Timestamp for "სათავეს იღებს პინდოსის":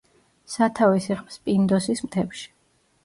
0.53-2.03